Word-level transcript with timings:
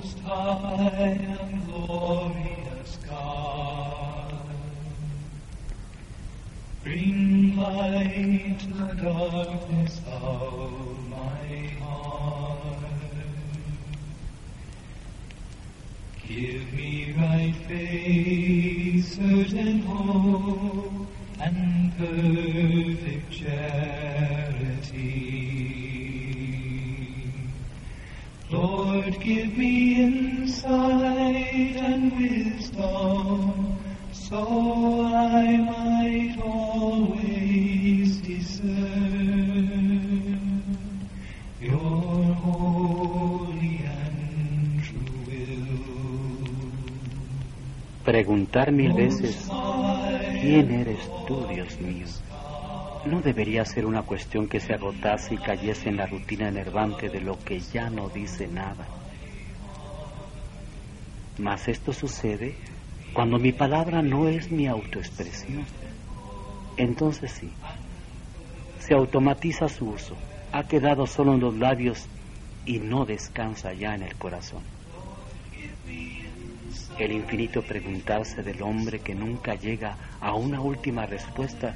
Most 0.00 0.20
high 0.20 1.18
and 1.42 1.66
glorious 1.66 2.96
God, 3.06 4.32
bring 6.82 7.54
light 7.54 8.56
to 8.60 8.68
the 8.68 8.94
darkness 8.94 10.00
of 10.06 11.08
my 11.10 11.66
heart. 11.82 12.80
Give 16.26 16.72
me 16.72 17.14
right 17.18 17.54
faith, 17.68 19.04
certain 19.16 19.80
hope, 19.80 21.08
and 21.38 21.92
perfect 21.98 23.30
charity. 23.32 24.70
Lord, 28.50 29.20
give 29.20 29.56
me 29.56 29.89
Preguntar 48.04 48.70
mil 48.70 48.92
veces, 48.92 49.48
¿quién 50.40 50.70
eres 50.70 51.00
tú, 51.26 51.44
Dios 51.48 51.80
mío? 51.80 52.06
No 53.06 53.20
debería 53.22 53.64
ser 53.64 53.84
una 53.84 54.02
cuestión 54.02 54.46
que 54.46 54.60
se 54.60 54.74
agotase 54.74 55.34
y 55.34 55.38
cayese 55.38 55.88
en 55.88 55.96
la 55.96 56.06
rutina 56.06 56.48
enervante 56.48 57.08
de 57.08 57.20
lo 57.20 57.36
que 57.36 57.58
ya 57.58 57.90
no 57.90 58.08
dice 58.08 58.46
nada. 58.46 58.86
Mas 61.38 61.66
esto 61.66 61.92
sucede 61.92 62.54
cuando 63.12 63.38
mi 63.38 63.52
palabra 63.52 64.02
no 64.02 64.28
es 64.28 64.50
mi 64.50 64.66
autoexpresión. 64.66 65.64
Entonces 66.76 67.32
sí, 67.32 67.50
se 68.78 68.94
automatiza 68.94 69.68
su 69.68 69.88
uso, 69.90 70.16
ha 70.52 70.64
quedado 70.64 71.06
solo 71.06 71.34
en 71.34 71.40
los 71.40 71.56
labios 71.56 72.06
y 72.64 72.78
no 72.78 73.04
descansa 73.04 73.72
ya 73.72 73.94
en 73.94 74.02
el 74.02 74.14
corazón. 74.16 74.62
El 76.98 77.12
infinito 77.12 77.62
preguntarse 77.62 78.42
del 78.42 78.62
hombre 78.62 79.00
que 79.00 79.14
nunca 79.14 79.54
llega 79.54 79.96
a 80.20 80.34
una 80.34 80.60
última 80.60 81.06
respuesta 81.06 81.74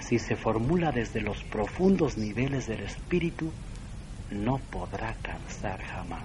si 0.00 0.18
se 0.18 0.36
formula 0.36 0.90
desde 0.90 1.20
los 1.20 1.42
profundos 1.44 2.16
niveles 2.16 2.66
del 2.66 2.80
espíritu, 2.80 3.50
no 4.30 4.58
podrá 4.70 5.14
cansar 5.22 5.80
jamás. 5.82 6.24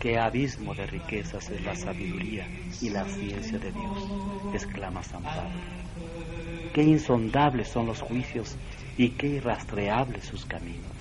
Qué 0.00 0.18
abismo 0.18 0.74
de 0.74 0.86
riquezas 0.86 1.48
es 1.48 1.64
la 1.64 1.76
sabiduría 1.76 2.44
y 2.80 2.90
la 2.90 3.04
ciencia 3.04 3.58
de 3.58 3.70
Dios, 3.70 3.98
exclama 4.52 5.00
San 5.04 5.22
Pablo. 5.22 5.60
Qué 6.74 6.82
insondables 6.82 7.68
son 7.68 7.86
los 7.86 8.00
juicios 8.00 8.56
y 8.98 9.10
qué 9.10 9.28
irrastreables 9.28 10.24
sus 10.24 10.44
caminos. 10.44 10.91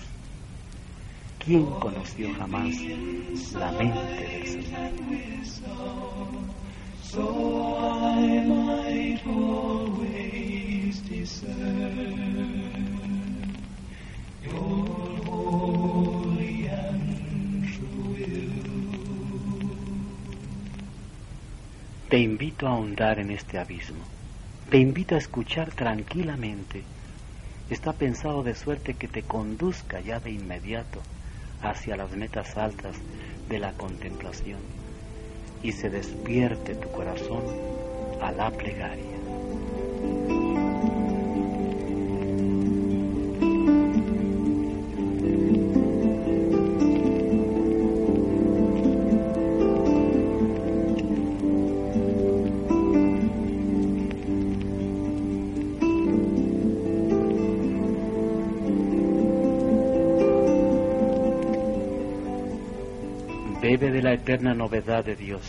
¿Quién 1.43 1.65
conoció 1.65 2.31
jamás 2.35 2.75
la 3.53 3.71
mente 3.71 3.99
del 3.99 4.47
Señor? 4.47 4.91
Te 22.07 22.19
invito 22.19 22.67
a 22.67 22.71
ahondar 22.71 23.17
en 23.17 23.31
este 23.31 23.57
abismo. 23.57 24.03
Te 24.69 24.77
invito 24.77 25.15
a 25.15 25.17
escuchar 25.17 25.71
tranquilamente. 25.71 26.83
Está 27.71 27.93
pensado 27.93 28.43
de 28.43 28.53
suerte 28.53 28.93
que 28.93 29.07
te 29.07 29.23
conduzca 29.23 30.01
ya 30.01 30.19
de 30.19 30.29
inmediato 30.29 31.01
hacia 31.61 31.95
las 31.95 32.11
metas 32.15 32.57
altas 32.57 32.97
de 33.49 33.59
la 33.59 33.73
contemplación 33.73 34.59
y 35.63 35.71
se 35.71 35.89
despierte 35.89 36.75
tu 36.75 36.91
corazón 36.91 37.43
a 38.21 38.31
la 38.31 38.51
plegaria. 38.51 39.20
Eterna 64.31 64.53
novedad 64.53 65.03
de 65.03 65.17
Dios, 65.17 65.41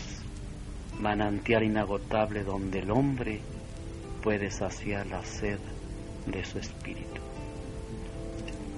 manantial 0.99 1.63
inagotable 1.63 2.43
donde 2.43 2.79
el 2.79 2.91
hombre 2.91 3.39
puede 4.21 4.51
saciar 4.51 5.07
la 5.07 5.23
sed 5.23 5.57
de 6.25 6.43
su 6.43 6.59
espíritu. 6.59 7.21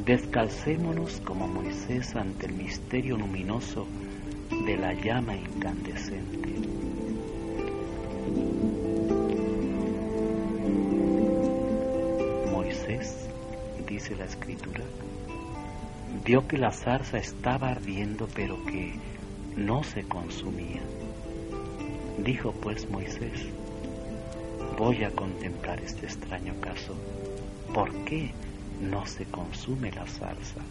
Descalcémonos 0.05 1.19
como 1.21 1.47
Moisés 1.47 2.15
ante 2.15 2.45
el 2.45 2.53
misterio 2.53 3.17
luminoso 3.17 3.87
de 4.67 4.77
la 4.77 4.93
llama 4.93 5.35
incandescente. 5.37 6.49
Moisés, 12.51 13.27
dice 13.87 14.15
la 14.15 14.25
escritura, 14.25 14.83
vio 16.23 16.47
que 16.47 16.59
la 16.59 16.71
zarza 16.71 17.17
estaba 17.17 17.69
ardiendo 17.69 18.27
pero 18.35 18.63
que 18.65 19.14
no 19.55 19.83
se 19.83 20.03
consumía. 20.03 20.81
Dijo 22.17 22.51
pues 22.51 22.89
Moisés, 22.89 23.45
voy 24.77 25.03
a 25.03 25.11
contemplar 25.11 25.79
este 25.79 26.05
extraño 26.05 26.53
caso. 26.61 26.93
¿Por 27.73 27.91
qué 28.05 28.31
no 28.81 29.05
se 29.05 29.25
consume 29.25 29.91
la 29.91 30.05
zarza? 30.05 30.61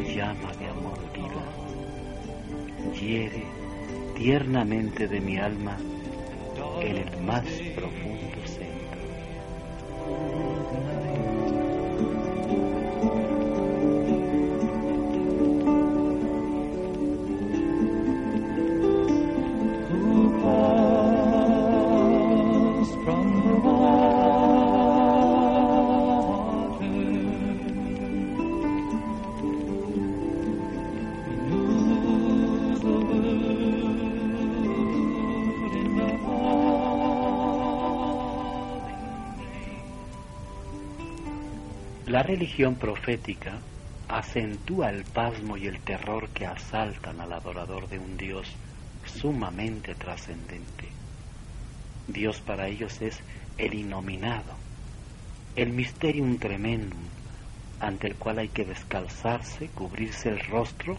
Llama 0.00 0.50
de 0.58 0.66
amor 0.66 0.98
viva, 1.12 1.44
hiere 2.98 3.44
tiernamente 4.16 5.06
de 5.06 5.20
mi 5.20 5.38
alma 5.38 5.76
en 6.80 6.96
el 6.96 7.22
más 7.22 7.44
profundo 7.74 8.39
religión 42.30 42.76
profética 42.76 43.58
acentúa 44.06 44.90
el 44.90 45.02
pasmo 45.02 45.56
y 45.56 45.66
el 45.66 45.80
terror 45.80 46.28
que 46.28 46.46
asaltan 46.46 47.20
al 47.20 47.32
adorador 47.32 47.88
de 47.88 47.98
un 47.98 48.16
Dios 48.16 48.46
sumamente 49.04 49.96
trascendente. 49.96 50.86
Dios 52.06 52.40
para 52.40 52.68
ellos 52.68 53.02
es 53.02 53.18
el 53.58 53.74
innominado, 53.74 54.54
el 55.56 55.72
mysterium 55.72 56.38
tremendum, 56.38 57.00
ante 57.80 58.06
el 58.06 58.14
cual 58.14 58.38
hay 58.38 58.48
que 58.48 58.64
descalzarse, 58.64 59.66
cubrirse 59.74 60.28
el 60.28 60.38
rostro, 60.38 60.96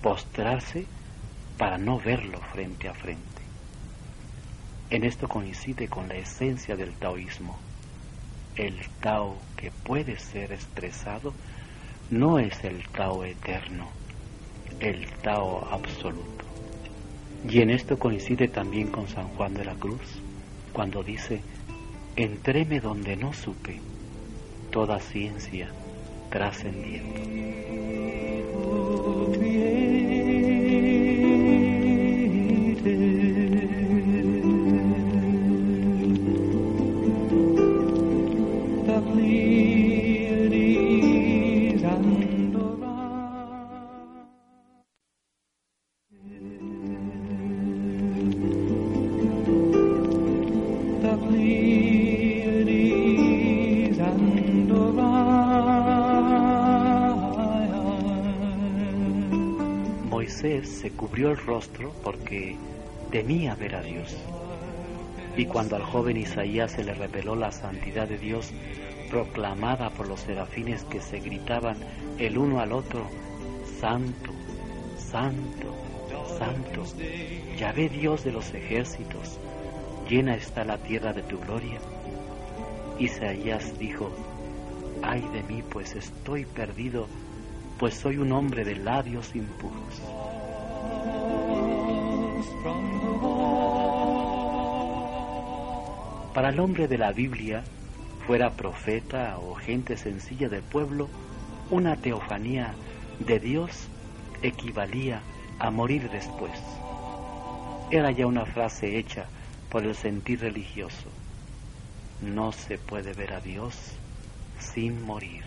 postrarse 0.00 0.86
para 1.58 1.76
no 1.76 2.00
verlo 2.00 2.40
frente 2.54 2.88
a 2.88 2.94
frente. 2.94 3.42
En 4.88 5.04
esto 5.04 5.28
coincide 5.28 5.88
con 5.88 6.08
la 6.08 6.14
esencia 6.14 6.76
del 6.76 6.94
taoísmo. 6.94 7.65
El 8.56 8.74
Tao 9.00 9.36
que 9.54 9.70
puede 9.70 10.18
ser 10.18 10.50
expresado 10.50 11.34
no 12.10 12.38
es 12.38 12.64
el 12.64 12.88
Tao 12.88 13.22
eterno, 13.22 13.88
el 14.80 15.06
Tao 15.22 15.68
absoluto. 15.70 16.44
Y 17.46 17.60
en 17.60 17.70
esto 17.70 17.98
coincide 17.98 18.48
también 18.48 18.88
con 18.88 19.08
San 19.08 19.28
Juan 19.28 19.52
de 19.52 19.66
la 19.66 19.74
Cruz, 19.74 20.22
cuando 20.72 21.02
dice, 21.02 21.42
entréme 22.16 22.80
donde 22.80 23.14
no 23.16 23.34
supe, 23.34 23.78
toda 24.70 25.00
ciencia 25.00 25.68
trascendiendo. 26.30 28.25
Ver 63.56 63.76
a 63.76 63.82
Dios. 63.82 64.16
Y 65.36 65.46
cuando 65.46 65.76
al 65.76 65.82
joven 65.82 66.16
Isaías 66.16 66.72
se 66.72 66.84
le 66.84 66.94
reveló 66.94 67.36
la 67.36 67.52
santidad 67.52 68.08
de 68.08 68.18
Dios, 68.18 68.52
proclamada 69.10 69.90
por 69.90 70.08
los 70.08 70.20
serafines 70.20 70.84
que 70.84 71.00
se 71.00 71.20
gritaban 71.20 71.76
el 72.18 72.38
uno 72.38 72.60
al 72.60 72.72
otro, 72.72 73.06
Santo, 73.80 74.32
Santo, 74.96 75.74
Santo, 76.38 76.84
Yahvé 77.58 77.88
Dios 77.88 78.24
de 78.24 78.32
los 78.32 78.52
ejércitos, 78.54 79.38
llena 80.08 80.34
está 80.34 80.64
la 80.64 80.78
tierra 80.78 81.12
de 81.12 81.22
tu 81.22 81.38
gloria. 81.38 81.78
Isaías 82.98 83.78
dijo, 83.78 84.10
ay 85.02 85.20
de 85.32 85.42
mí, 85.42 85.62
pues 85.62 85.94
estoy 85.94 86.46
perdido, 86.46 87.06
pues 87.78 87.94
soy 87.94 88.16
un 88.16 88.32
hombre 88.32 88.64
de 88.64 88.76
labios 88.76 89.34
impuros. 89.36 90.00
Para 96.36 96.50
el 96.50 96.60
hombre 96.60 96.86
de 96.86 96.98
la 96.98 97.12
Biblia, 97.12 97.64
fuera 98.26 98.50
profeta 98.50 99.38
o 99.38 99.54
gente 99.54 99.96
sencilla 99.96 100.50
del 100.50 100.60
pueblo, 100.60 101.08
una 101.70 101.96
teofanía 101.96 102.74
de 103.20 103.40
Dios 103.40 103.88
equivalía 104.42 105.22
a 105.58 105.70
morir 105.70 106.10
después. 106.10 106.52
Era 107.90 108.10
ya 108.10 108.26
una 108.26 108.44
frase 108.44 108.98
hecha 108.98 109.24
por 109.70 109.84
el 109.86 109.94
sentir 109.94 110.40
religioso. 110.40 111.08
No 112.20 112.52
se 112.52 112.76
puede 112.76 113.14
ver 113.14 113.32
a 113.32 113.40
Dios 113.40 113.74
sin 114.58 115.06
morir. 115.06 115.42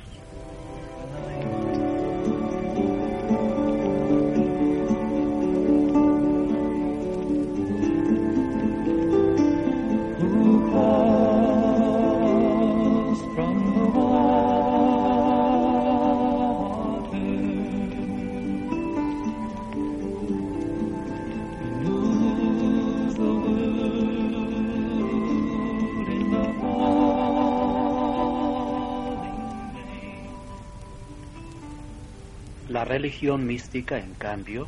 Religión 32.89 33.45
mística, 33.45 33.99
en 33.99 34.15
cambio, 34.15 34.67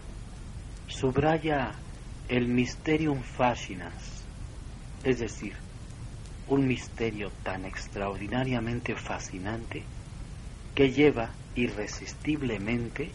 subraya 0.88 1.72
el 2.30 2.48
mysterium 2.48 3.24
fascinans, 3.24 4.24
es 5.04 5.18
decir, 5.18 5.56
un 6.48 6.68
misterio 6.68 7.32
tan 7.42 7.66
extraordinariamente 7.66 8.96
fascinante 8.96 9.82
que 10.76 10.92
lleva 10.92 11.32
irresistiblemente 11.56 13.10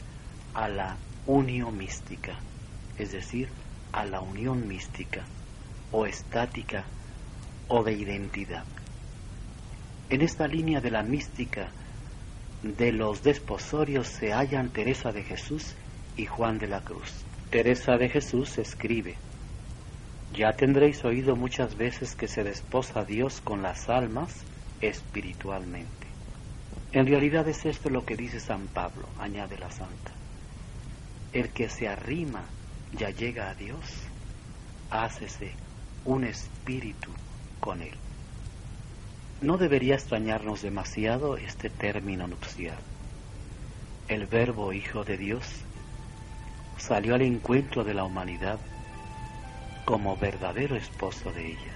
a 0.54 0.68
la 0.68 0.96
unión 1.28 1.78
mística, 1.78 2.40
es 2.98 3.12
decir, 3.12 3.48
a 3.92 4.04
la 4.04 4.20
unión 4.20 4.66
mística 4.66 5.22
o 5.92 6.04
estática 6.04 6.84
o 7.68 7.84
de 7.84 7.92
identidad. 7.92 8.64
En 10.10 10.22
esta 10.22 10.48
línea 10.48 10.80
de 10.80 10.90
la 10.90 11.04
mística 11.04 11.68
de 12.74 12.92
los 12.92 13.22
desposorios 13.22 14.08
se 14.08 14.32
hallan 14.32 14.70
Teresa 14.70 15.12
de 15.12 15.22
Jesús 15.22 15.74
y 16.16 16.26
Juan 16.26 16.58
de 16.58 16.66
la 16.66 16.80
Cruz. 16.80 17.12
Teresa 17.50 17.96
de 17.96 18.08
Jesús 18.08 18.58
escribe, 18.58 19.16
ya 20.34 20.52
tendréis 20.52 21.04
oído 21.04 21.36
muchas 21.36 21.76
veces 21.76 22.16
que 22.16 22.26
se 22.26 22.42
desposa 22.42 23.04
Dios 23.04 23.40
con 23.40 23.62
las 23.62 23.88
almas 23.88 24.42
espiritualmente. 24.80 26.06
En 26.92 27.06
realidad 27.06 27.46
es 27.48 27.64
esto 27.64 27.88
lo 27.90 28.04
que 28.04 28.16
dice 28.16 28.40
San 28.40 28.66
Pablo, 28.66 29.08
añade 29.18 29.58
la 29.58 29.70
santa. 29.70 30.12
El 31.32 31.50
que 31.50 31.68
se 31.68 31.88
arrima 31.88 32.44
ya 32.92 33.10
llega 33.10 33.50
a 33.50 33.54
Dios, 33.54 33.84
hácese 34.90 35.52
un 36.04 36.24
espíritu 36.24 37.10
con 37.60 37.82
él. 37.82 37.94
No 39.42 39.58
debería 39.58 39.96
extrañarnos 39.96 40.62
demasiado 40.62 41.36
este 41.36 41.68
término 41.68 42.26
nupcial. 42.26 42.78
El 44.08 44.26
verbo 44.26 44.72
Hijo 44.72 45.04
de 45.04 45.18
Dios 45.18 45.44
salió 46.78 47.14
al 47.14 47.22
encuentro 47.22 47.84
de 47.84 47.92
la 47.92 48.04
humanidad 48.04 48.58
como 49.84 50.16
verdadero 50.16 50.74
esposo 50.74 51.32
de 51.32 51.48
ella, 51.48 51.74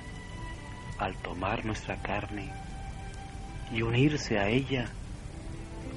al 0.98 1.14
tomar 1.16 1.66
nuestra 1.66 2.00
carne 2.02 2.50
y 3.74 3.82
unirse 3.82 4.38
a 4.38 4.48
ella 4.48 4.88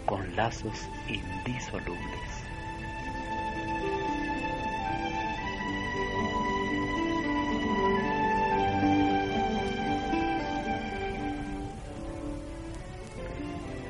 con 0.05 0.35
lazos 0.35 0.77
indisolubles. 1.07 2.32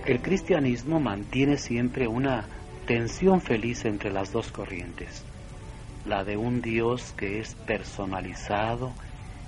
El 0.05 0.21
cristianismo 0.21 0.99
mantiene 0.99 1.57
siempre 1.57 2.09
una 2.09 2.45
tensión 2.85 3.39
feliz 3.39 3.85
entre 3.85 4.11
las 4.11 4.33
dos 4.33 4.51
corrientes, 4.51 5.23
la 6.05 6.25
de 6.25 6.35
un 6.35 6.61
Dios 6.61 7.13
que 7.15 7.39
es 7.39 7.55
personalizado 7.55 8.91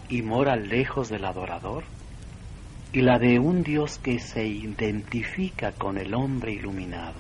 y 0.08 0.22
mora 0.22 0.56
lejos 0.56 1.10
del 1.10 1.26
adorador, 1.26 1.84
y 2.94 3.02
la 3.02 3.20
de 3.20 3.38
un 3.38 3.64
Dios 3.64 3.98
que 3.98 4.20
se 4.20 4.46
identifica 4.48 5.74
con 5.74 5.98
el 5.98 6.14
hombre 6.14 6.54
iluminado. 6.54 7.20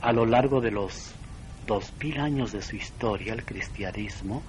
A 0.00 0.12
lo 0.12 0.26
largo 0.26 0.60
de 0.60 0.72
los 0.72 1.14
dos 1.68 1.92
mil 2.02 2.18
años 2.18 2.50
de 2.50 2.62
su 2.62 2.74
historia, 2.74 3.34
el 3.34 3.44
cristianismo 3.44 4.42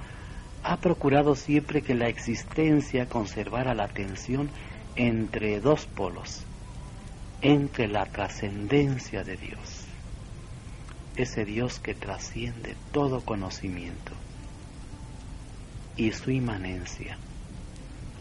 ha 0.63 0.77
procurado 0.77 1.36
siempre 1.36 1.84
que 1.84 1.93
la 1.93 2.08
existencia 2.08 3.05
conservara 3.05 3.75
la 3.75 3.88
tensión 3.88 4.50
entre 4.96 5.60
dos 5.60 5.86
polos, 5.86 6.43
entre 7.43 7.89
la 7.89 8.05
trascendencia 8.05 9.25
de 9.25 9.35
Dios, 9.35 9.83
ese 11.17 11.43
Dios 11.43 11.77
que 11.79 11.93
trasciende 11.93 12.77
todo 12.93 13.19
conocimiento, 13.19 14.13
y 15.97 16.13
su 16.13 16.31
inmanencia 16.31 17.17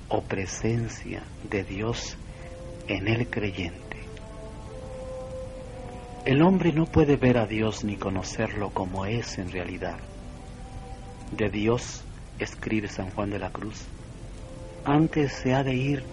o 0.09 0.23
presencia 0.23 1.23
de 1.49 1.63
Dios 1.63 2.17
en 2.89 3.07
el 3.07 3.29
creyente, 3.31 3.81
El 6.25 6.43
hombre 6.43 6.73
no 6.73 6.87
puede 6.87 7.17
ver 7.17 7.39
a 7.39 7.47
Dios 7.47 7.83
ni 7.83 7.97
conocerlo 7.97 8.71
como 8.71 9.07
es 9.07 9.39
en 9.39 9.51
realidad. 9.51 9.99
De 11.37 11.49
Dios, 11.51 12.05
escribe 12.39 12.87
San 12.89 13.11
Juan 13.11 13.31
de 13.31 13.41
la 13.41 13.51
Cruz, 13.51 13.87
antes 14.85 15.33
se 15.33 15.55
ha 15.55 15.65
de 15.65 15.75
ir 15.75 16.05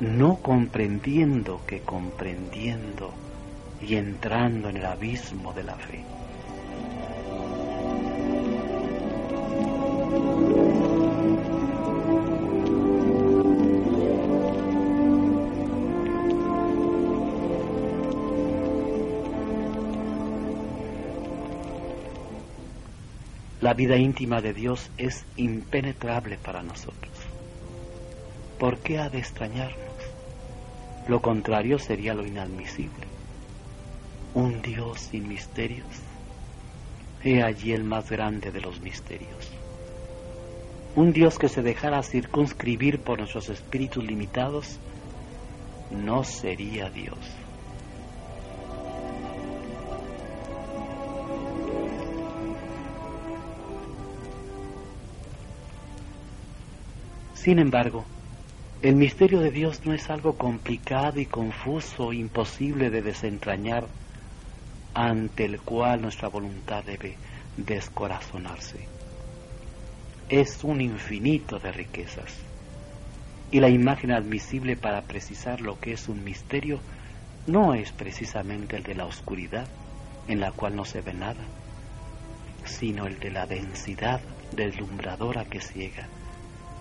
no 0.00 0.36
comprendiendo 0.36 1.60
que 1.66 1.80
comprendiendo 1.80 3.12
y 3.82 3.96
entrando 3.96 4.70
en 4.70 4.78
el 4.78 4.86
abismo 4.86 5.52
de 5.52 5.62
la 5.62 5.74
fe. 5.76 6.04
La 23.60 23.74
vida 23.74 23.96
íntima 23.96 24.40
de 24.40 24.54
Dios 24.54 24.90
es 24.96 25.26
impenetrable 25.36 26.38
para 26.38 26.62
nosotros. 26.62 27.12
¿Por 28.58 28.78
qué 28.78 28.98
ha 28.98 29.10
de 29.10 29.18
extrañarnos? 29.18 29.89
Lo 31.10 31.20
contrario 31.20 31.80
sería 31.80 32.14
lo 32.14 32.24
inadmisible. 32.24 33.04
Un 34.32 34.62
Dios 34.62 35.00
sin 35.00 35.26
misterios. 35.26 35.88
He 37.24 37.42
allí 37.42 37.72
el 37.72 37.82
más 37.82 38.08
grande 38.08 38.52
de 38.52 38.60
los 38.60 38.80
misterios. 38.80 39.50
Un 40.94 41.12
Dios 41.12 41.36
que 41.36 41.48
se 41.48 41.62
dejara 41.62 42.00
circunscribir 42.04 43.00
por 43.00 43.18
nuestros 43.18 43.48
espíritus 43.48 44.04
limitados 44.04 44.78
no 45.90 46.22
sería 46.22 46.90
Dios. 46.90 47.18
Sin 57.34 57.58
embargo, 57.58 58.04
el 58.82 58.96
misterio 58.96 59.40
de 59.40 59.50
Dios 59.50 59.84
no 59.84 59.92
es 59.92 60.08
algo 60.08 60.36
complicado 60.38 61.20
y 61.20 61.26
confuso, 61.26 62.14
imposible 62.14 62.88
de 62.88 63.02
desentrañar, 63.02 63.86
ante 64.94 65.44
el 65.44 65.60
cual 65.60 66.00
nuestra 66.00 66.28
voluntad 66.28 66.82
debe 66.84 67.16
descorazonarse. 67.58 68.88
Es 70.30 70.64
un 70.64 70.80
infinito 70.80 71.58
de 71.58 71.72
riquezas. 71.72 72.32
Y 73.50 73.60
la 73.60 73.68
imagen 73.68 74.12
admisible 74.12 74.76
para 74.76 75.02
precisar 75.02 75.60
lo 75.60 75.78
que 75.78 75.92
es 75.92 76.08
un 76.08 76.24
misterio 76.24 76.80
no 77.46 77.74
es 77.74 77.92
precisamente 77.92 78.76
el 78.76 78.82
de 78.82 78.94
la 78.94 79.04
oscuridad, 79.04 79.68
en 80.26 80.40
la 80.40 80.52
cual 80.52 80.74
no 80.74 80.86
se 80.86 81.02
ve 81.02 81.12
nada, 81.12 81.44
sino 82.64 83.06
el 83.06 83.18
de 83.18 83.30
la 83.30 83.46
densidad 83.46 84.20
deslumbradora 84.52 85.44
que 85.44 85.60
ciega 85.60 86.08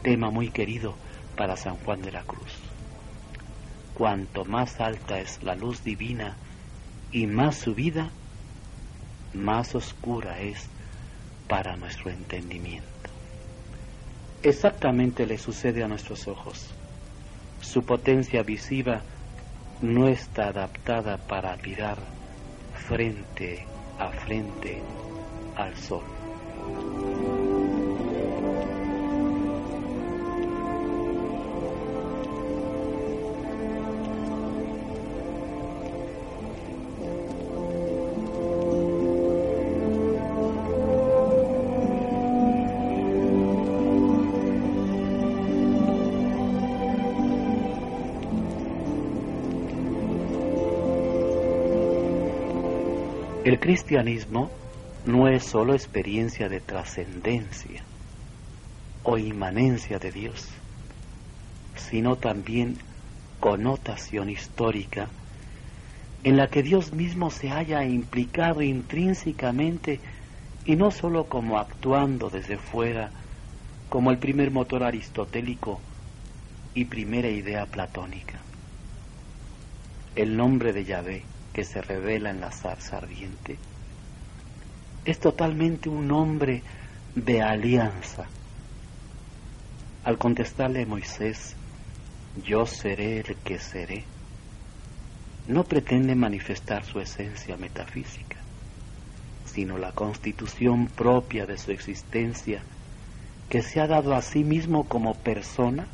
tema 0.02 0.30
muy 0.30 0.50
querido 0.50 0.96
para 1.40 1.56
San 1.56 1.78
Juan 1.78 2.02
de 2.02 2.12
la 2.12 2.24
Cruz. 2.24 2.54
Cuanto 3.94 4.44
más 4.44 4.82
alta 4.82 5.22
es 5.22 5.42
la 5.42 5.56
luz 5.56 5.86
divina 5.86 6.36
y 7.14 7.28
más 7.28 7.56
subida, 7.56 8.10
más 9.34 9.74
oscura 9.74 10.42
es 10.42 10.68
para 11.48 11.78
nuestro 11.78 12.12
entendimiento. 12.12 12.90
Exactamente 14.44 15.26
le 15.26 15.38
sucede 15.38 15.82
a 15.82 15.88
nuestros 15.88 16.28
ojos. 16.28 16.72
Su 17.62 17.84
potencia 17.84 18.44
visiva 18.44 19.02
no 19.82 20.10
está 20.10 20.50
adaptada 20.50 21.16
para 21.16 21.56
mirar 21.56 22.00
frente 22.86 23.66
a 23.98 24.10
frente 24.10 24.82
al 25.56 25.74
sol. 25.78 26.04
Cristianismo 53.70 54.50
no 55.06 55.28
es 55.28 55.44
solo 55.44 55.76
experiencia 55.76 56.50
de 56.50 56.60
trascendencia 56.60 57.84
o 59.04 59.20
inmanencia 59.20 60.00
de 60.00 60.12
Dios, 60.12 60.48
sino 61.76 62.16
también 62.16 62.78
connotación 63.40 64.32
histórica 64.32 65.08
en 66.24 66.36
la 66.36 66.48
que 66.48 66.64
Dios 66.64 66.94
mismo 66.94 67.30
se 67.30 67.52
haya 67.52 67.84
implicado 67.84 68.64
intrínsecamente 68.64 70.00
y 70.66 70.76
no 70.76 70.90
sólo 70.90 71.26
como 71.26 71.60
actuando 71.60 72.32
desde 72.32 72.58
fuera, 72.58 73.12
como 73.88 74.10
el 74.10 74.18
primer 74.18 74.50
motor 74.50 74.84
aristotélico 74.84 75.80
y 76.74 76.86
primera 76.86 77.30
idea 77.30 77.68
platónica. 77.68 78.40
El 80.16 80.36
nombre 80.36 80.74
de 80.74 80.86
Yahvé 80.86 81.24
que 81.54 81.64
se 81.64 81.82
revela 81.82 82.30
en 82.30 82.42
la 82.42 82.52
zarza 82.52 82.98
ardiente, 82.98 83.58
es 85.06 85.20
totalmente 85.20 85.90
un 85.90 86.12
hombre 86.12 86.62
de 87.16 87.42
alianza. 87.42 88.28
Al 90.04 90.18
contestarle 90.18 90.84
a 90.84 90.86
Moisés, 90.86 91.56
yo 92.46 92.66
seré 92.66 93.20
el 93.20 93.36
que 93.38 93.60
seré, 93.60 94.04
no 95.48 95.64
pretende 95.64 96.16
manifestar 96.16 96.86
su 96.86 97.00
esencia 97.00 97.58
metafísica, 97.58 98.38
sino 99.46 99.78
la 99.78 99.92
constitución 99.92 100.88
propia 100.88 101.46
de 101.46 101.58
su 101.58 101.72
existencia 101.72 102.62
que 103.50 103.64
se 103.64 103.82
ha 103.82 103.88
dado 103.88 104.14
a 104.14 104.22
sí 104.22 104.44
mismo 104.44 104.88
como 104.88 105.16
persona, 105.16 105.88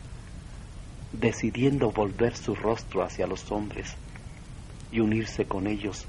decidiendo 1.14 1.92
volver 1.92 2.36
su 2.36 2.54
rostro 2.54 3.02
hacia 3.02 3.28
los 3.28 3.50
hombres 3.50 3.96
y 4.96 5.02
unirse 5.02 5.46
con 5.46 5.68
ellos 5.68 6.06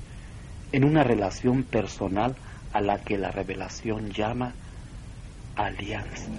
en 0.71 0.85
una 0.85 1.02
relación 1.02 1.64
personal 1.64 2.37
a 2.73 2.81
la 2.81 2.99
que 2.99 3.19
la 3.19 3.31
revelación 3.31 4.11
llama 4.11 4.55
alianza. 5.57 6.31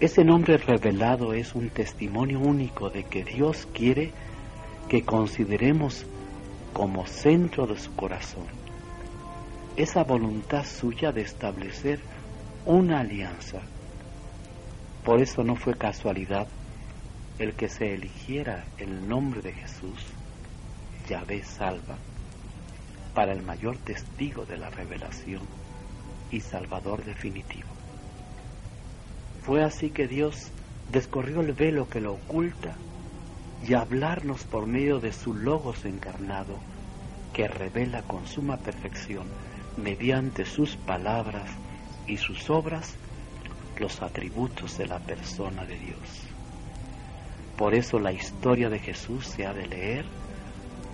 Ese 0.00 0.24
nombre 0.24 0.58
revelado 0.58 1.32
es 1.32 1.54
un 1.54 1.70
testimonio 1.70 2.38
único 2.38 2.90
de 2.90 3.04
que 3.04 3.24
Dios 3.24 3.66
quiere 3.72 4.12
que 4.88 5.02
consideremos 5.02 6.06
como 6.72 7.06
centro 7.06 7.66
de 7.66 7.78
su 7.78 7.94
corazón 7.96 8.67
esa 9.78 10.02
voluntad 10.02 10.66
suya 10.66 11.12
de 11.12 11.20
establecer 11.20 12.00
una 12.66 12.98
alianza. 12.98 13.60
Por 15.04 15.22
eso 15.22 15.44
no 15.44 15.54
fue 15.54 15.74
casualidad 15.74 16.48
el 17.38 17.54
que 17.54 17.68
se 17.68 17.94
eligiera 17.94 18.64
el 18.78 19.08
nombre 19.08 19.40
de 19.40 19.52
Jesús, 19.52 20.04
Yahvé 21.08 21.44
salva, 21.44 21.96
para 23.14 23.32
el 23.32 23.44
mayor 23.44 23.76
testigo 23.76 24.44
de 24.46 24.56
la 24.56 24.68
revelación 24.68 25.42
y 26.32 26.40
salvador 26.40 27.04
definitivo. 27.04 27.68
Fue 29.42 29.62
así 29.62 29.90
que 29.90 30.08
Dios 30.08 30.50
descorrió 30.90 31.40
el 31.40 31.52
velo 31.52 31.88
que 31.88 32.00
lo 32.00 32.14
oculta 32.14 32.74
y 33.64 33.74
hablarnos 33.74 34.42
por 34.42 34.66
medio 34.66 34.98
de 34.98 35.12
su 35.12 35.34
logos 35.34 35.84
encarnado, 35.84 36.58
que 37.32 37.46
revela 37.46 38.02
con 38.02 38.26
suma 38.26 38.56
perfección 38.56 39.28
mediante 39.82 40.44
sus 40.44 40.76
palabras 40.76 41.50
y 42.06 42.16
sus 42.16 42.50
obras 42.50 42.96
los 43.78 44.02
atributos 44.02 44.76
de 44.76 44.86
la 44.86 44.98
persona 44.98 45.64
de 45.64 45.78
Dios. 45.78 46.26
Por 47.56 47.74
eso 47.74 47.98
la 47.98 48.12
historia 48.12 48.68
de 48.68 48.78
Jesús 48.78 49.26
se 49.26 49.46
ha 49.46 49.52
de 49.52 49.66
leer 49.66 50.04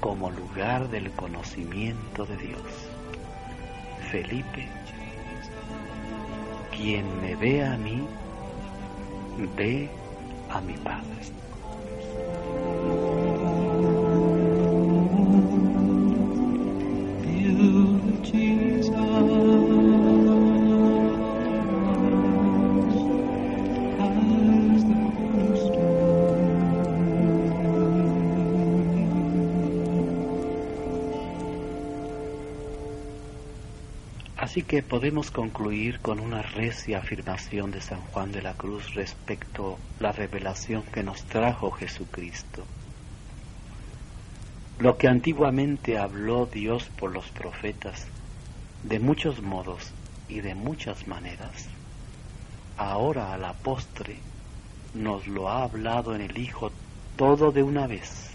como 0.01 0.31
lugar 0.31 0.89
del 0.91 1.11
conocimiento 1.13 2.27
de 2.27 2.37
Dios. 2.37 2.63
Felipe, 4.11 4.69
quien 6.77 7.21
me 7.21 7.37
ve 7.37 7.65
a 7.65 7.77
mí, 7.77 8.07
ve 9.57 9.89
a 10.51 10.61
mi 10.61 10.75
Padre. 10.75 11.05
Así 34.55 34.63
que 34.63 34.85
podemos 34.85 35.33
concluir 35.33 35.99
con 35.99 36.21
una 36.21 36.41
recia 36.41 36.99
afirmación 36.99 37.73
de 37.73 37.81
San 37.81 38.01
Juan 38.03 38.31
de 38.31 38.41
la 38.41 38.55
Cruz 38.55 38.95
respecto 38.95 39.81
a 39.99 40.03
la 40.05 40.13
revelación 40.13 40.85
que 40.85 41.03
nos 41.03 41.25
trajo 41.25 41.73
Jesucristo. 41.73 42.63
Lo 44.79 44.97
que 44.97 45.09
antiguamente 45.09 45.99
habló 45.99 46.47
Dios 46.47 46.89
por 47.01 47.11
los 47.11 47.25
profetas, 47.31 48.07
de 48.85 49.01
muchos 49.01 49.43
modos 49.43 49.91
y 50.29 50.41
de 50.41 50.55
muchas 50.55 51.09
maneras, 51.09 51.67
ahora 52.77 53.35
a 53.35 53.39
la 53.39 53.55
postre 53.55 54.19
nos 54.95 55.27
lo 55.27 55.49
ha 55.49 55.65
hablado 55.65 56.15
en 56.15 56.21
el 56.21 56.39
Hijo 56.39 56.71
todo 57.17 57.51
de 57.51 57.65
una 57.65 57.89
vez, 57.89 58.31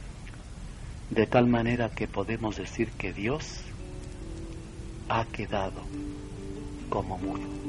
de 1.12 1.26
tal 1.28 1.48
manera 1.48 1.92
que 1.92 2.10
podemos 2.10 2.58
decir 2.58 2.92
que 2.92 3.14
Dios 3.14 3.64
ha 5.10 5.26
quedado 5.26 5.82
como 6.90 7.18
mudo. 7.18 7.69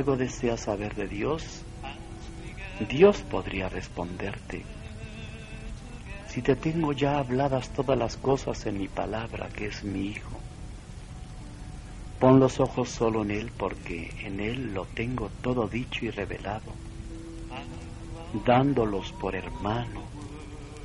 Algo 0.00 0.16
deseas 0.16 0.60
saber 0.60 0.94
de 0.94 1.06
Dios, 1.06 1.60
Dios 2.88 3.20
podría 3.20 3.68
responderte. 3.68 4.64
Si 6.28 6.40
te 6.40 6.56
tengo 6.56 6.94
ya 6.94 7.18
habladas 7.18 7.68
todas 7.68 7.98
las 7.98 8.16
cosas 8.16 8.64
en 8.64 8.78
mi 8.78 8.88
palabra, 8.88 9.50
que 9.50 9.66
es 9.66 9.84
mi 9.84 10.06
Hijo, 10.06 10.40
pon 12.18 12.40
los 12.40 12.60
ojos 12.60 12.88
solo 12.88 13.24
en 13.24 13.30
Él, 13.30 13.52
porque 13.58 14.10
en 14.24 14.40
Él 14.40 14.72
lo 14.72 14.86
tengo 14.86 15.28
todo 15.42 15.68
dicho 15.68 16.06
y 16.06 16.10
revelado, 16.10 16.72
dándolos 18.46 19.12
por 19.12 19.34
hermano, 19.34 20.00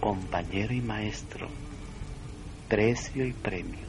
compañero 0.02 0.74
y 0.74 0.82
maestro, 0.82 1.48
precio 2.68 3.26
y 3.26 3.32
premio. 3.32 3.85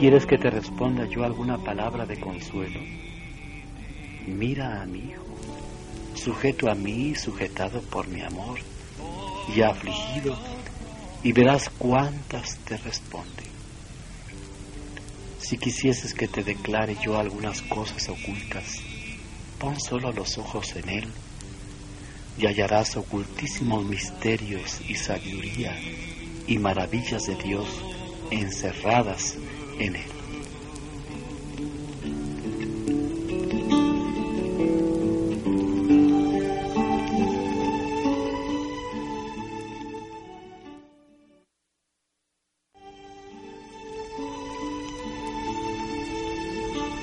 Quieres 0.00 0.24
que 0.24 0.38
te 0.38 0.48
responda 0.48 1.04
yo 1.04 1.24
alguna 1.24 1.58
palabra 1.58 2.06
de 2.06 2.18
consuelo, 2.18 2.80
mira 4.26 4.80
a 4.80 4.86
mi 4.86 5.10
hijo, 5.10 5.36
sujeto 6.14 6.70
a 6.70 6.74
mí, 6.74 7.14
sujetado 7.14 7.82
por 7.82 8.08
mi 8.08 8.22
amor, 8.22 8.60
y 9.54 9.60
afligido, 9.60 10.38
y 11.22 11.32
verás 11.32 11.68
cuántas 11.76 12.56
te 12.60 12.78
responden. 12.78 13.50
Si 15.38 15.58
quisieses 15.58 16.14
que 16.14 16.28
te 16.28 16.44
declare 16.44 16.96
yo 17.04 17.18
algunas 17.18 17.60
cosas 17.60 18.08
ocultas, 18.08 18.78
pon 19.58 19.78
solo 19.78 20.12
los 20.12 20.38
ojos 20.38 20.76
en 20.76 20.88
él, 20.88 21.08
y 22.38 22.46
hallarás 22.46 22.96
ocultísimos 22.96 23.84
misterios 23.84 24.80
y 24.88 24.94
sabiduría 24.94 25.78
y 26.46 26.58
maravillas 26.58 27.26
de 27.26 27.34
Dios 27.34 27.68
encerradas 28.30 29.36
él. 29.80 29.96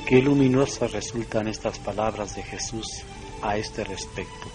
Qué 0.08 0.22
luminosas 0.22 0.94
resultan 0.94 1.50
estas 1.50 1.80
palabras 1.80 2.34
de 2.34 2.42
Jesús 2.42 3.04
a 3.42 3.58
este 3.58 3.84
respecto. 3.84 4.48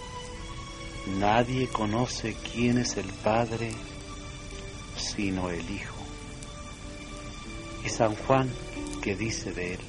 Nadie 1.19 1.67
conoce 1.69 2.35
quién 2.55 2.79
es 2.79 2.97
el 2.97 3.09
Padre 3.23 3.71
sino 4.97 5.51
el 5.51 5.69
Hijo. 5.71 5.92
Y 7.85 7.89
San 7.89 8.15
Juan 8.15 8.49
que 9.03 9.17
dice 9.17 9.53
de 9.53 9.75
él, 9.75 9.81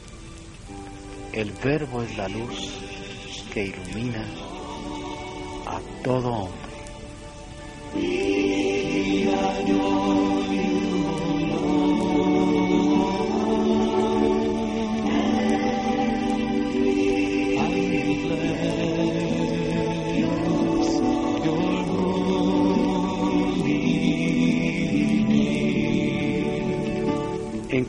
el 1.33 1.51
Verbo 1.51 2.01
es 2.01 2.17
la 2.17 2.27
luz 2.27 2.79
que 3.53 3.65
ilumina 3.65 4.25
a 5.67 5.79
todo 6.03 6.29
hombre. 6.33 6.63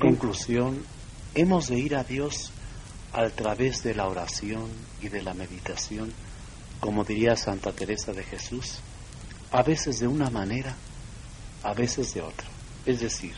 Conclusión, 0.04 0.84
hemos 1.34 1.68
de 1.68 1.78
ir 1.78 1.96
a 1.96 2.04
Dios 2.04 2.50
a 3.14 3.26
través 3.30 3.82
de 3.82 3.94
la 3.94 4.06
oración 4.06 4.68
y 5.00 5.08
de 5.08 5.22
la 5.22 5.32
meditación, 5.32 6.12
como 6.78 7.04
diría 7.04 7.36
Santa 7.36 7.72
Teresa 7.72 8.12
de 8.12 8.22
Jesús, 8.22 8.80
a 9.50 9.62
veces 9.62 10.00
de 10.00 10.06
una 10.06 10.28
manera, 10.28 10.76
a 11.62 11.72
veces 11.72 12.12
de 12.12 12.20
otra. 12.20 12.46
Es 12.84 13.00
decir, 13.00 13.32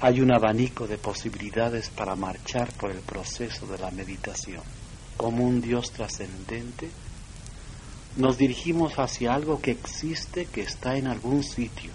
hay 0.00 0.22
un 0.22 0.32
abanico 0.32 0.86
de 0.86 0.96
posibilidades 0.96 1.90
para 1.90 2.16
marchar 2.16 2.72
por 2.72 2.90
el 2.90 3.00
proceso 3.00 3.66
de 3.66 3.76
la 3.76 3.90
meditación. 3.90 4.62
Como 5.18 5.44
un 5.44 5.60
Dios 5.60 5.90
trascendente, 5.90 6.88
nos 8.16 8.38
dirigimos 8.38 8.98
hacia 8.98 9.34
algo 9.34 9.60
que 9.60 9.72
existe, 9.72 10.46
que 10.46 10.62
está 10.62 10.96
en 10.96 11.06
algún 11.06 11.42
sitio, 11.44 11.92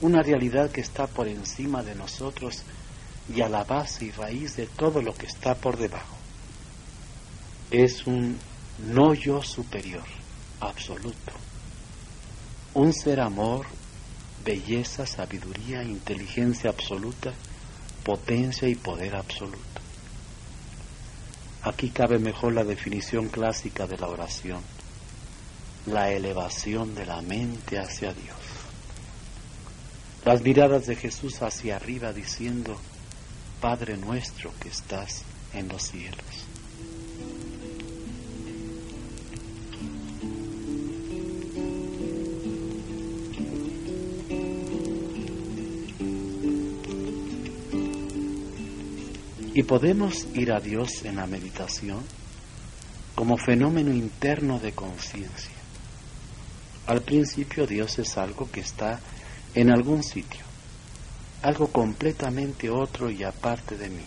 una 0.00 0.22
realidad 0.22 0.70
que 0.70 0.80
está 0.80 1.08
por 1.08 1.26
encima 1.26 1.82
de 1.82 1.96
nosotros 1.96 2.62
y 3.32 3.40
a 3.40 3.48
la 3.48 3.64
base 3.64 4.06
y 4.06 4.10
raíz 4.10 4.56
de 4.56 4.66
todo 4.66 5.00
lo 5.00 5.14
que 5.14 5.26
está 5.26 5.54
por 5.54 5.76
debajo. 5.76 6.16
Es 7.70 8.06
un 8.06 8.38
no 8.86 9.14
yo 9.14 9.42
superior, 9.42 10.04
absoluto. 10.60 11.32
Un 12.74 12.92
ser 12.92 13.20
amor, 13.20 13.66
belleza, 14.44 15.06
sabiduría, 15.06 15.82
inteligencia 15.82 16.70
absoluta, 16.70 17.32
potencia 18.04 18.68
y 18.68 18.74
poder 18.74 19.16
absoluto. 19.16 19.80
Aquí 21.62 21.88
cabe 21.90 22.18
mejor 22.18 22.52
la 22.52 22.64
definición 22.64 23.28
clásica 23.28 23.86
de 23.86 23.96
la 23.96 24.08
oración, 24.08 24.60
la 25.86 26.10
elevación 26.10 26.94
de 26.94 27.06
la 27.06 27.22
mente 27.22 27.78
hacia 27.78 28.12
Dios. 28.12 28.36
Las 30.26 30.42
miradas 30.42 30.86
de 30.86 30.96
Jesús 30.96 31.40
hacia 31.40 31.76
arriba 31.76 32.12
diciendo, 32.12 32.78
Padre 33.64 33.96
nuestro 33.96 34.52
que 34.60 34.68
estás 34.68 35.24
en 35.54 35.68
los 35.68 35.84
cielos. 35.84 36.18
Y 49.54 49.62
podemos 49.62 50.26
ir 50.34 50.52
a 50.52 50.60
Dios 50.60 51.02
en 51.06 51.16
la 51.16 51.26
meditación 51.26 52.02
como 53.14 53.38
fenómeno 53.38 53.94
interno 53.94 54.58
de 54.58 54.72
conciencia. 54.72 55.56
Al 56.86 57.00
principio 57.00 57.66
Dios 57.66 57.98
es 57.98 58.18
algo 58.18 58.50
que 58.50 58.60
está 58.60 59.00
en 59.54 59.70
algún 59.70 60.02
sitio, 60.02 60.44
algo 61.44 61.68
completamente 61.68 62.70
otro 62.70 63.10
y 63.10 63.22
aparte 63.22 63.76
de 63.76 63.90
mí. 63.90 64.04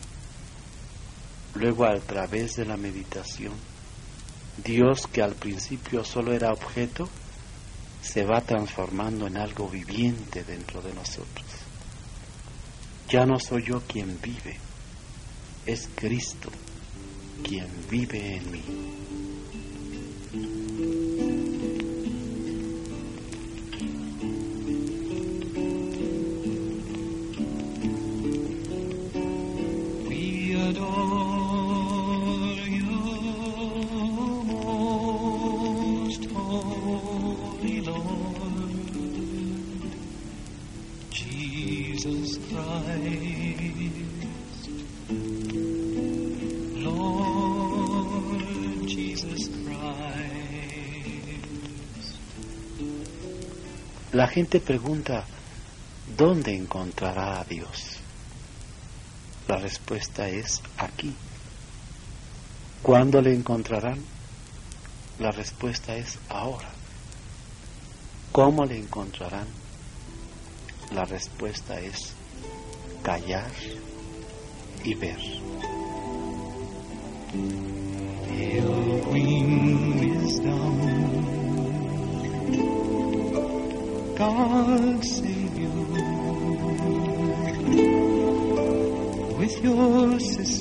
Luego 1.54 1.86
a 1.86 1.96
través 2.00 2.56
de 2.56 2.66
la 2.66 2.78
meditación, 2.78 3.54
Dios 4.64 5.06
que 5.06 5.22
al 5.22 5.36
principio 5.36 6.04
solo 6.04 6.34
era 6.34 6.52
objeto, 6.52 7.08
se 8.02 8.26
va 8.26 8.42
transformando 8.42 9.28
en 9.28 9.38
algo 9.38 9.70
viviente 9.70 10.44
dentro 10.44 10.82
de 10.82 10.96
nosotros. 10.96 11.46
Ya 13.08 13.24
no 13.28 13.40
soy 13.40 13.66
yo 13.68 13.82
quien 13.82 14.20
vive, 14.20 14.58
es 15.68 15.88
Cristo 15.94 16.50
quien 17.44 17.68
vive 17.88 18.38
en 18.38 18.52
mí. 18.52 18.64
Gente 54.38 54.60
pregunta, 54.60 55.24
¿dónde 56.16 56.56
encontrará 56.56 57.42
a 57.42 57.44
Dios? 57.44 57.98
La 59.48 59.58
respuesta 59.58 60.30
es 60.30 60.62
aquí. 60.78 61.12
¿Cuándo 62.84 63.20
le 63.20 63.34
encontrarán? 63.34 64.00
La 65.18 65.32
respuesta 65.32 65.96
es 65.96 66.20
ahora. 66.30 66.70
¿Cómo 68.32 68.64
le 68.64 68.78
encontrarán? 68.78 69.48
La 70.94 71.04
respuesta 71.04 71.80
es 71.80 72.14
callar 73.02 73.50
y 74.84 74.94
ver. 74.94 75.18
God 84.18 85.06
save 85.06 85.60
you 85.60 85.70
with 89.38 89.64
your 89.64 90.20
sister 90.20 90.57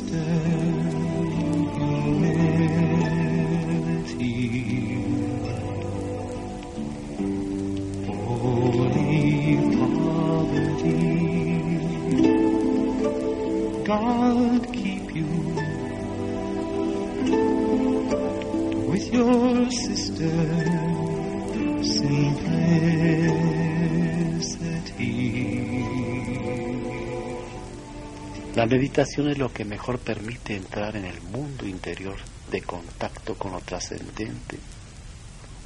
La 28.67 28.73
meditación 28.73 29.29
es 29.29 29.39
lo 29.39 29.53
que 29.53 29.65
mejor 29.65 30.01
permite 30.01 30.57
entrar 30.57 30.97
en 30.97 31.05
el 31.05 31.21
mundo 31.23 31.69
interior 31.69 32.17
de 32.51 32.63
contacto 32.63 33.37
con 33.37 33.53
lo 33.53 33.61
trascendente 33.61 34.59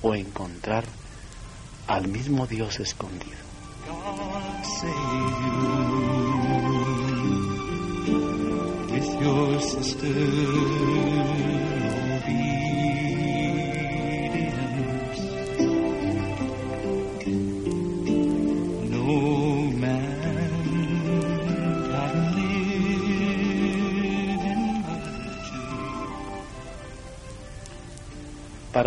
o 0.02 0.14
encontrar 0.14 0.84
al 1.86 2.08
mismo 2.08 2.46
Dios 2.46 2.78
escondido. 2.78 3.38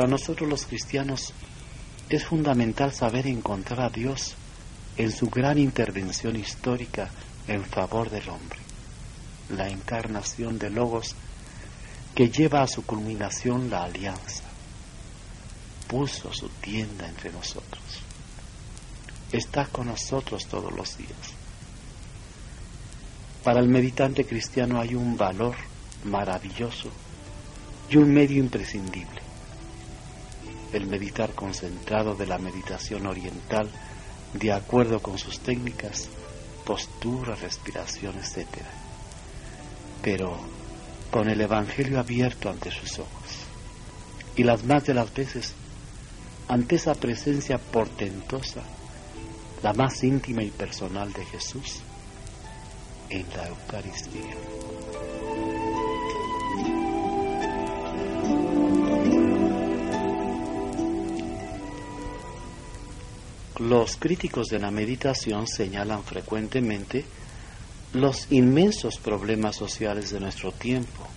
Para 0.03 0.11
nosotros 0.17 0.49
los 0.49 0.65
cristianos 0.65 1.31
es 2.09 2.25
fundamental 2.25 2.91
saber 2.91 3.25
encontrar 3.25 3.79
a 3.79 3.89
Dios 3.89 4.35
en 4.97 5.09
su 5.13 5.29
gran 5.29 5.57
intervención 5.57 6.35
histórica 6.35 7.09
en 7.47 7.63
favor 7.63 8.09
del 8.09 8.27
hombre, 8.27 8.59
la 9.55 9.69
encarnación 9.69 10.59
de 10.59 10.69
Logos 10.71 11.15
que 12.13 12.29
lleva 12.29 12.63
a 12.63 12.67
su 12.67 12.85
culminación 12.85 13.69
la 13.69 13.85
alianza. 13.85 14.43
Puso 15.87 16.33
su 16.33 16.49
tienda 16.49 17.07
entre 17.07 17.31
nosotros. 17.31 18.01
Está 19.31 19.67
con 19.67 19.87
nosotros 19.87 20.47
todos 20.47 20.73
los 20.73 20.97
días. 20.97 21.31
Para 23.41 23.61
el 23.61 23.69
meditante 23.69 24.25
cristiano 24.25 24.81
hay 24.81 24.95
un 24.95 25.15
valor 25.15 25.55
maravilloso 26.03 26.89
y 27.89 27.95
un 27.95 28.13
medio 28.13 28.43
imprescindible 28.43 29.22
el 30.73 30.87
meditar 30.87 31.33
concentrado 31.33 32.15
de 32.15 32.25
la 32.25 32.37
meditación 32.37 33.05
oriental 33.07 33.69
de 34.33 34.51
acuerdo 34.51 34.99
con 35.01 35.17
sus 35.17 35.39
técnicas, 35.39 36.09
postura, 36.65 37.35
respiración, 37.35 38.15
etc. 38.17 38.47
Pero 40.01 40.37
con 41.11 41.29
el 41.29 41.39
Evangelio 41.41 41.99
abierto 41.99 42.49
ante 42.49 42.71
sus 42.71 42.99
ojos. 42.99 43.45
Y 44.35 44.43
las 44.43 44.63
más 44.63 44.85
de 44.85 44.95
las 44.95 45.13
veces, 45.13 45.53
ante 46.47 46.75
esa 46.75 46.95
presencia 46.95 47.59
portentosa, 47.59 48.63
la 49.61 49.73
más 49.73 50.03
íntima 50.03 50.43
y 50.43 50.49
personal 50.49 51.13
de 51.13 51.23
Jesús, 51.25 51.81
en 53.09 53.25
la 53.29 53.47
Eucaristía. 53.47 54.35
Los 63.59 63.97
críticos 63.97 64.47
de 64.47 64.57
la 64.57 64.71
meditación 64.71 65.45
señalan 65.45 66.03
frecuentemente 66.03 67.05
los 67.93 68.31
inmensos 68.31 68.97
problemas 68.97 69.55
sociales 69.55 70.09
de 70.09 70.19
nuestro 70.19 70.51
tiempo. 70.51 71.07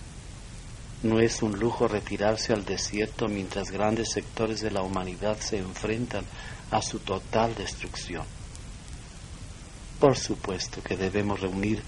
No 1.01 1.19
es 1.19 1.41
un 1.41 1.59
lujo 1.59 1.87
retirarse 1.87 2.53
al 2.53 2.63
desierto 2.63 3.27
mientras 3.27 3.71
grandes 3.71 4.11
sectores 4.11 4.61
de 4.61 4.69
la 4.69 4.83
humanidad 4.83 5.39
se 5.39 5.57
enfrentan 5.57 6.25
a 6.69 6.79
su 6.83 6.99
total 6.99 7.55
destrucción. 7.55 8.23
Por 9.99 10.15
supuesto 10.15 10.83
que 10.83 10.95
debemos 10.95 11.39
reunir 11.39 11.81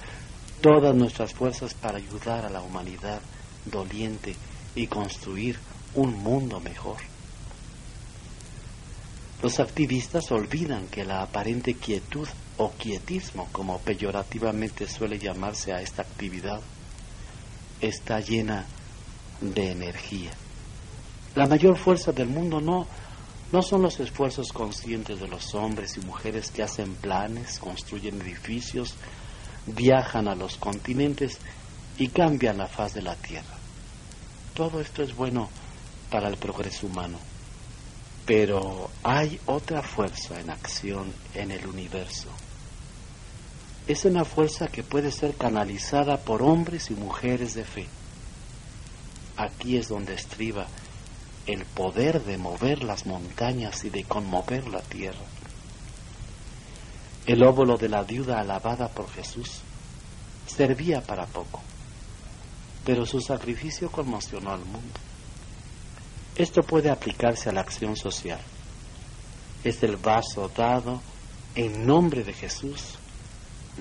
todas 0.62 0.96
nuestras 0.96 1.32
fuerzas 1.32 1.76
para 1.76 2.00
ayudar 2.00 2.46
a 2.46 2.50
la 2.50 2.64
humanidad 2.64 3.22
doliente 3.66 4.36
y 4.74 4.88
construir 4.88 5.60
un 5.94 6.14
mundo 6.24 6.60
mejor. 6.60 7.09
Los 9.42 9.62
activistas 9.62 10.32
olvidan 10.32 10.88
que 10.88 11.06
la 11.06 11.22
aparente 11.22 11.76
quietud 11.76 12.28
o 12.58 12.72
quietismo, 12.72 13.48
como 13.54 13.80
peyorativamente 13.80 14.86
suele 14.86 15.18
llamarse 15.18 15.72
a 15.72 15.82
esta 15.82 16.02
actividad, 16.02 16.60
está 17.80 18.20
llena 18.20 18.66
de 19.40 19.72
energía. 19.72 20.32
La 21.36 21.48
mayor 21.48 21.78
fuerza 21.78 22.12
del 22.12 22.28
mundo 22.28 22.60
no, 22.60 22.86
no 23.54 23.62
son 23.62 23.82
los 23.84 24.02
esfuerzos 24.02 24.52
conscientes 24.52 25.22
de 25.22 25.28
los 25.30 25.56
hombres 25.56 25.96
y 25.96 26.02
mujeres 26.02 26.52
que 26.52 26.64
hacen 26.64 26.96
planes, 26.96 27.60
construyen 27.60 28.22
edificios, 28.22 28.96
viajan 29.68 30.28
a 30.28 30.36
los 30.36 30.58
continentes 30.58 31.38
y 31.98 32.10
cambian 32.10 32.58
la 32.58 32.68
faz 32.68 32.94
de 32.94 33.04
la 33.04 33.16
Tierra. 33.16 33.56
Todo 34.54 34.82
esto 34.82 35.02
es 35.02 35.16
bueno 35.16 35.50
para 36.12 36.28
el 36.28 36.36
progreso 36.36 36.88
humano. 36.88 37.20
Pero 38.30 38.92
hay 39.02 39.40
otra 39.48 39.82
fuerza 39.82 40.40
en 40.40 40.52
acción 40.52 41.12
en 41.34 41.50
el 41.50 41.66
universo. 41.66 42.30
Es 43.88 44.06
una 44.06 44.24
fuerza 44.24 44.68
que 44.68 44.84
puede 44.84 45.12
ser 45.12 45.34
canalizada 45.34 46.18
por 46.18 46.44
hombres 46.44 46.92
y 46.92 46.94
mujeres 46.94 47.56
de 47.56 47.66
fe. 47.66 47.88
Aquí 49.36 49.78
es 49.78 49.88
donde 49.88 50.14
estriba 50.14 50.68
el 51.48 51.66
poder 51.66 52.24
de 52.24 52.38
mover 52.38 52.84
las 52.84 53.08
montañas 53.08 53.84
y 53.84 53.90
de 53.90 54.04
conmover 54.04 54.68
la 54.68 54.82
tierra. 54.82 55.26
El 57.26 57.42
óvulo 57.42 57.78
de 57.78 57.90
la 57.90 58.04
viuda 58.04 58.42
alabada 58.42 58.90
por 58.90 59.10
Jesús 59.10 59.62
servía 60.46 61.02
para 61.02 61.26
poco, 61.26 61.64
pero 62.86 63.08
su 63.08 63.22
sacrificio 63.22 63.92
conmocionó 63.92 64.52
al 64.52 64.66
mundo. 64.66 65.09
Esto 66.40 66.64
puede 66.64 66.90
aplicarse 66.90 67.50
a 67.50 67.52
la 67.52 67.60
acción 67.60 67.98
social. 67.98 68.40
Es 69.66 69.84
el 69.84 69.98
vaso 69.98 70.50
dado 70.56 71.02
en 71.54 71.86
nombre 71.86 72.24
de 72.24 72.32
Jesús 72.32 72.98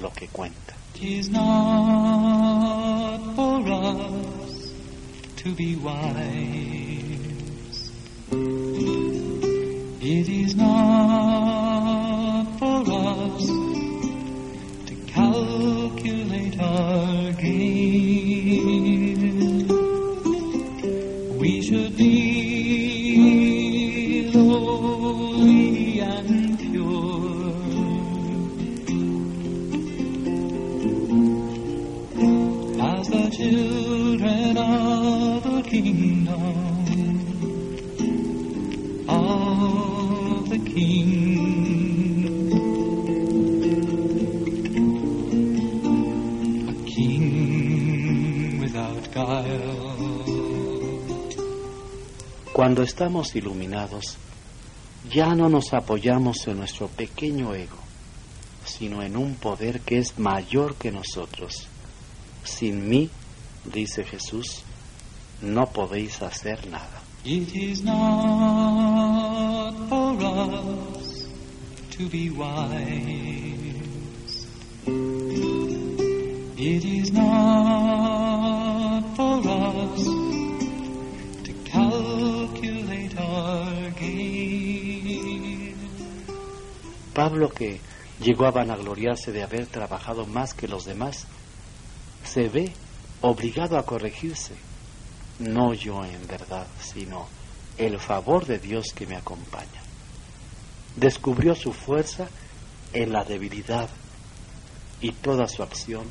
lo 0.00 0.12
que 0.12 0.26
cuenta. 0.26 0.74
Tis 0.92 1.30
not 1.30 3.20
for 3.36 3.60
us 3.60 4.72
to 5.36 5.54
be 5.54 5.76
wise. 5.76 6.02
It 10.00 10.28
is 10.28 10.56
not 10.56 12.58
for 12.58 12.82
us 12.90 13.46
to 14.86 14.94
calculate 15.06 16.58
our 16.60 17.32
gain. 17.34 18.48
We 21.38 21.62
should 21.62 21.96
be 21.96 22.07
Cuando 52.52 52.83
estamos 52.83 53.37
iluminados, 53.37 54.16
ya 55.11 55.35
no 55.35 55.48
nos 55.48 55.74
apoyamos 55.74 56.46
en 56.48 56.59
nuestro 56.59 56.88
pequeño 56.88 57.54
ego, 57.54 57.76
sino 58.64 59.02
en 59.02 59.16
un 59.16 59.35
poder 59.35 59.81
que 59.81 59.98
es 59.98 60.18
mayor 60.18 60.74
que 60.76 60.90
nosotros. 60.90 61.66
Sin 62.44 62.88
mí, 62.88 63.11
dice 63.64 64.04
Jesús, 64.04 64.64
no 65.42 65.66
podéis 65.66 66.22
hacer 66.22 66.66
nada. 66.68 67.03
It 67.24 67.55
is 67.55 67.83
not 67.83 69.74
for 69.88 70.16
us 70.20 71.27
to 71.90 72.09
be 72.09 72.31
wise. 72.31 73.59
It 76.57 76.85
is 76.85 77.12
not 77.12 79.05
for 79.16 79.40
us 79.46 80.05
to 81.44 81.53
calculate 81.64 83.16
our 83.18 83.90
gain. 83.98 85.74
Pablo, 87.14 87.48
que 87.51 87.81
llegó 88.20 88.46
a 88.46 88.51
vanagloriarse 88.51 89.33
de 89.33 89.42
haber 89.42 89.66
trabajado 89.66 90.24
más 90.27 90.55
que 90.55 90.68
los 90.68 90.85
demás, 90.85 91.27
se 92.24 92.48
ve 92.48 92.72
obligado 93.20 93.77
a 93.77 93.85
corregirse. 93.85 94.55
No 95.38 95.72
yo 95.72 96.05
en 96.05 96.27
verdad, 96.27 96.66
sino 96.81 97.29
el 97.77 98.01
favor 98.01 98.44
de 98.44 98.59
Dios 98.59 98.92
que 98.92 99.07
me 99.07 99.16
acompaña. 99.16 99.83
Descubrió 100.96 101.55
su 101.55 101.72
fuerza 101.72 102.29
en 102.92 103.12
la 103.12 103.22
debilidad 103.24 103.88
y 105.01 105.12
toda 105.12 105.46
su 105.46 105.62
acción 105.62 106.05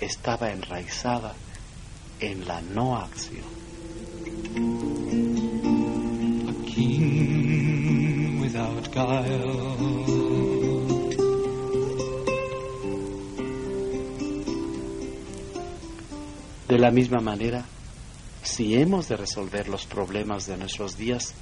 estaba 0.00 0.50
enraizada 0.50 1.34
en 2.20 2.46
la 2.46 2.62
no 2.62 2.96
acción. 2.96 3.44
A 6.48 6.64
king 6.64 8.40
without 8.40 8.88
guile. 8.94 9.76
De 16.68 16.78
la 16.78 16.90
misma 16.90 17.20
manera, 17.20 17.64
si 18.46 18.76
hemos 18.76 19.08
de 19.08 19.16
resolver 19.16 19.68
los 19.68 19.86
problemas 19.86 20.46
de 20.46 20.56
nuestros 20.56 20.96
días, 20.96 21.34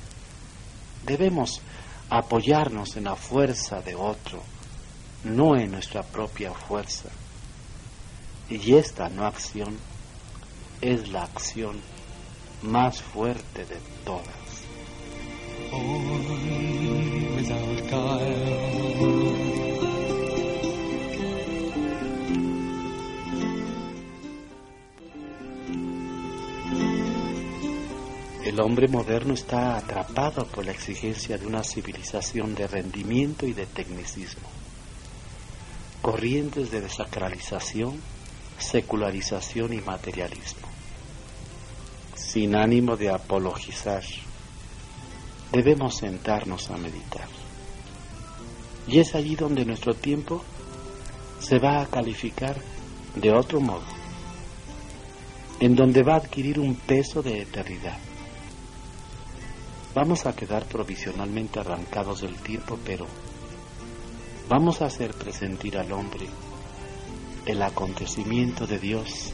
debemos 1.05 1.61
apoyarnos 2.09 2.97
en 2.97 3.05
la 3.05 3.15
fuerza 3.15 3.83
de 3.83 3.95
otro, 3.95 4.43
no 5.25 5.55
en 5.55 5.71
nuestra 5.71 6.03
propia 6.03 6.53
fuerza. 6.53 7.11
Y 8.49 8.75
esta 8.75 9.11
no 9.11 9.27
acción 9.27 9.77
es 10.81 11.09
la 11.09 11.25
acción 11.25 11.79
más 12.63 13.03
fuerte 13.03 13.67
de 13.67 13.77
todas. 14.05 14.25
El 28.55 28.61
hombre 28.61 28.87
moderno 28.87 29.35
está 29.35 29.77
atrapado 29.77 30.47
por 30.47 30.65
la 30.65 30.71
exigencia 30.71 31.37
de 31.37 31.45
una 31.45 31.65
civilización 31.65 32.55
de 32.55 32.69
rendimiento 32.69 33.47
y 33.49 33.53
de 33.53 33.67
tecnicismo. 33.67 34.49
Corrientes 36.01 36.71
de 36.71 36.81
desacralización, 36.81 38.01
secularización 38.57 39.73
y 39.73 39.81
materialismo. 39.81 40.69
Sin 42.15 42.55
ánimo 42.55 42.97
de 42.97 43.11
apologizar, 43.11 44.05
debemos 45.51 45.97
sentarnos 45.97 46.71
a 46.71 46.77
meditar. 46.77 47.27
Y 48.87 49.01
es 49.01 49.17
allí 49.17 49.35
donde 49.35 49.65
nuestro 49.65 49.95
tiempo 49.95 50.45
se 51.41 51.59
va 51.59 51.83
a 51.83 51.87
calificar 51.87 52.55
de 53.17 53.33
otro 53.33 53.61
modo, 53.61 53.83
en 55.59 55.75
donde 55.75 56.05
va 56.05 56.15
a 56.15 56.19
adquirir 56.19 56.61
un 56.61 56.77
peso 56.77 57.21
de 57.21 57.43
eternidad. 57.43 57.99
Vamos 59.95 60.27
a 60.27 60.35
quedar 60.35 60.65
provisionalmente 60.67 61.61
arrancados 61.61 62.23
del 62.23 62.35
tiempo, 62.35 62.77
pero 62.85 63.07
vamos 64.49 64.83
a 64.83 64.87
hacer 64.87 65.15
presentir 65.15 65.79
al 65.79 65.93
hombre 65.93 66.27
el 67.47 67.63
acontecimiento 67.63 68.67
de 68.67 68.79
Dios 68.81 69.33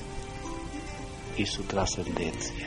y 1.38 1.46
su 1.46 1.62
trascendencia. 1.62 2.66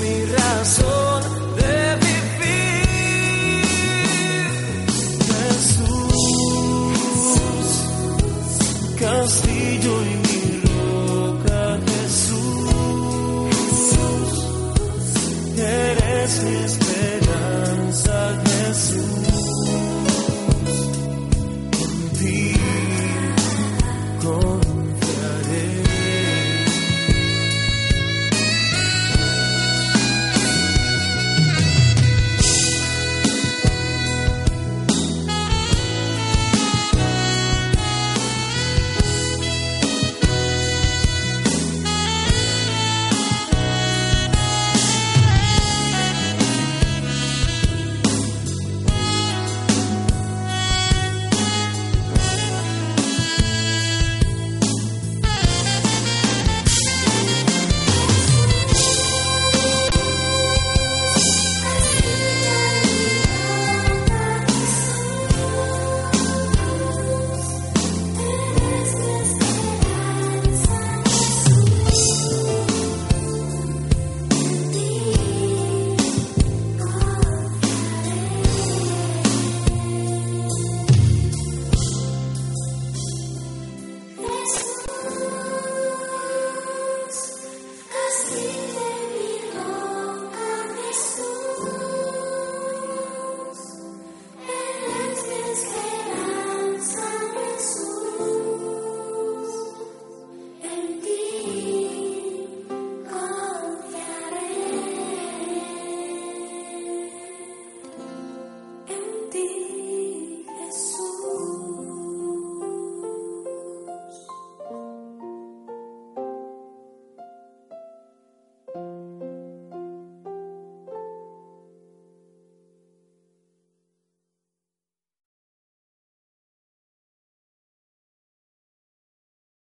mi 0.00 0.24
razón 0.26 1.03